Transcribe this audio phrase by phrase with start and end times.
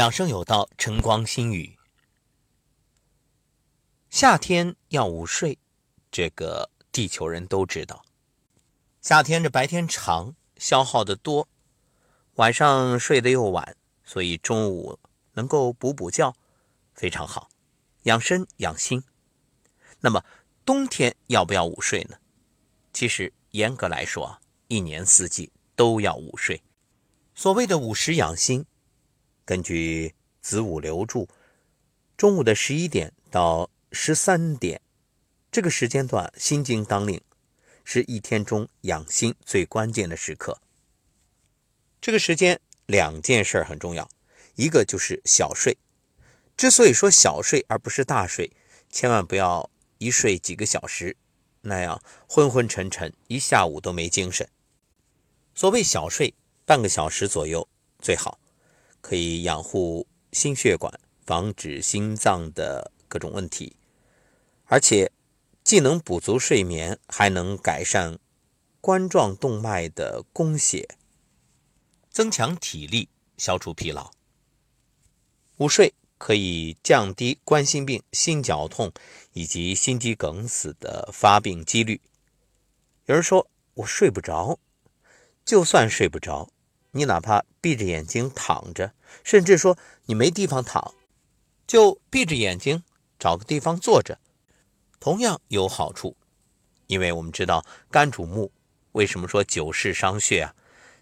[0.00, 1.76] 养生有道，晨光心语。
[4.08, 5.58] 夏天要午睡，
[6.10, 8.02] 这个地球人都知道。
[9.02, 11.46] 夏天这白天长，消耗的多，
[12.36, 14.98] 晚上睡得又晚，所以中午
[15.34, 16.34] 能够补补觉，
[16.94, 17.50] 非常好，
[18.04, 19.04] 养身养心。
[20.00, 20.24] 那么
[20.64, 22.16] 冬天要不要午睡呢？
[22.94, 26.62] 其实严格来说，一年四季都要午睡。
[27.34, 28.64] 所谓的午时养心。
[29.50, 31.28] 根据子午流注，
[32.16, 34.80] 中午的十一点到十三点
[35.50, 37.20] 这个时间段，心经当令，
[37.82, 40.60] 是一天中养心最关键的时刻。
[42.00, 44.08] 这个时间两件事很重要，
[44.54, 45.76] 一个就是小睡。
[46.56, 48.52] 之所以说小睡而不是大睡，
[48.88, 51.16] 千万不要一睡几个小时，
[51.62, 54.48] 那样昏昏沉沉，一下午都没精神。
[55.56, 58.39] 所谓小睡，半个小时左右最好。
[59.00, 63.76] 可以养护心血管，防止心脏的各种问题，
[64.64, 65.10] 而且
[65.64, 68.18] 既能补足睡眠，还能改善
[68.80, 70.96] 冠状动脉的供血，
[72.10, 74.10] 增强体力，消除疲劳。
[75.58, 78.92] 午睡可以降低冠心病、心绞痛
[79.32, 82.00] 以及心肌梗死的发病几率。
[83.06, 84.58] 有人说我睡不着，
[85.44, 86.48] 就算睡不着。
[86.92, 90.94] 你哪怕闭着眼睛躺着，甚至说你没地方躺，
[91.66, 92.82] 就闭着眼睛
[93.18, 94.18] 找个地方坐着，
[94.98, 96.16] 同样有好处。
[96.86, 98.50] 因为我们知道肝主目，
[98.92, 100.54] 为什么说久视伤血啊？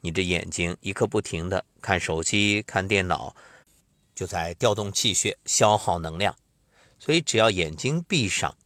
[0.00, 3.34] 你这眼睛一刻不停的看手机、看电脑，
[4.14, 6.36] 就在调动气血、消耗能量。
[7.00, 8.56] 所以只要眼睛闭上，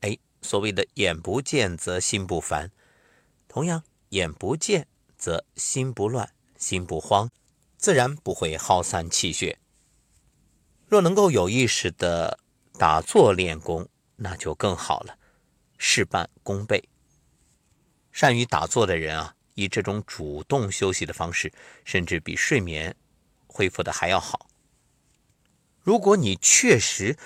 [0.00, 2.70] 哎，所谓的眼不见则心不烦，
[3.48, 6.30] 同样眼不见则心不乱。
[6.58, 7.30] 心不慌，
[7.78, 9.58] 自然不会耗散气血。
[10.86, 12.38] 若能够有意识的
[12.78, 15.16] 打坐练功，那就更好了，
[15.78, 16.88] 事半功倍。
[18.10, 21.52] 善于打坐的人啊，以这种主动休息的方式，
[21.84, 22.96] 甚至比睡眠
[23.46, 24.48] 恢复的还要好。
[25.80, 27.16] 如果你确实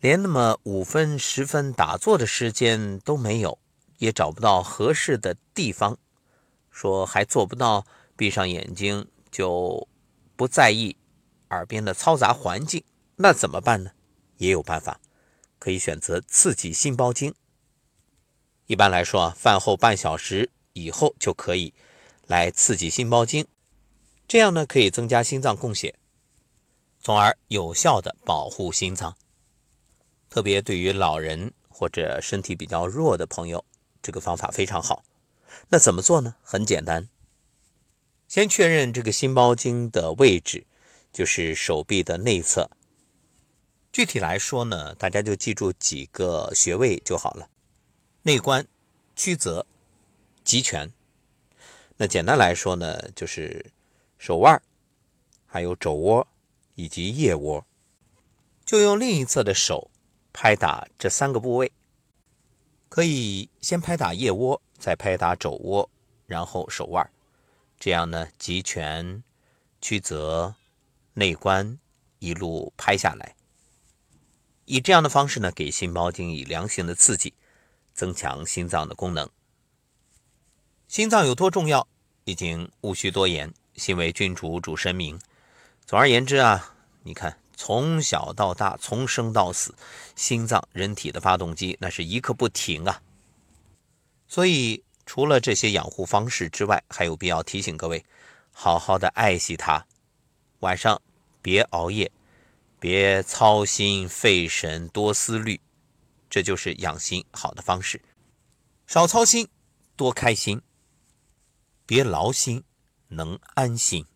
[0.00, 3.58] 连那么五分、十分打坐的时间都没有，
[3.98, 5.96] 也找不到合适的地方，
[6.70, 7.86] 说还做不到。
[8.16, 9.88] 闭上眼睛就
[10.36, 10.96] 不在意
[11.50, 12.84] 耳边的嘈杂环境，
[13.16, 13.92] 那怎么办呢？
[14.36, 15.00] 也有办法，
[15.58, 17.34] 可以选择刺激心包经。
[18.66, 21.74] 一般来说啊，饭后半小时以后就可以
[22.26, 23.46] 来刺激心包经，
[24.26, 25.96] 这样呢可以增加心脏供血，
[27.00, 29.16] 从而有效的保护心脏。
[30.30, 33.64] 特别对于老人或者身体比较弱的朋友，
[34.02, 35.04] 这个方法非常好。
[35.68, 36.34] 那怎么做呢？
[36.42, 37.08] 很简单。
[38.34, 40.66] 先确认这个心包经的位置，
[41.12, 42.68] 就是手臂的内侧。
[43.92, 47.48] 具体来说呢，大家就记住几个穴位就好了：
[48.22, 48.66] 内关、
[49.14, 49.64] 曲泽、
[50.42, 50.92] 极泉。
[51.96, 53.70] 那简单来说呢，就是
[54.18, 54.60] 手腕、
[55.46, 56.26] 还有肘窝
[56.74, 57.64] 以及腋窝。
[58.64, 59.88] 就用另一侧的手
[60.32, 61.70] 拍打这三个部位，
[62.88, 65.88] 可以先拍打腋窝，再拍打肘窝，
[66.26, 67.08] 然后手腕。
[67.78, 69.22] 这样呢，集拳、
[69.80, 70.54] 曲泽、
[71.12, 71.78] 内关
[72.18, 73.34] 一路拍下来，
[74.64, 77.34] 以这样的方式呢，给心包经以良性的刺激，
[77.92, 79.28] 增强心脏的功能。
[80.88, 81.86] 心脏有多重要，
[82.24, 83.52] 已经无需多言。
[83.74, 85.20] 心为君主，主神明。
[85.84, 89.74] 总而言之啊，你看，从小到大，从生到死，
[90.14, 93.02] 心脏人体的发动机那是一刻不停啊。
[94.28, 94.83] 所以。
[95.06, 98.04] 除了这些养护方式之外，还有必要提醒各位，
[98.52, 99.86] 好好的爱惜它。
[100.60, 101.00] 晚上
[101.42, 102.10] 别熬夜，
[102.80, 105.60] 别操心费神多思虑，
[106.30, 108.00] 这就是养心好的方式。
[108.86, 109.48] 少操心，
[109.96, 110.62] 多开心，
[111.86, 112.64] 别劳心，
[113.08, 114.06] 能安心。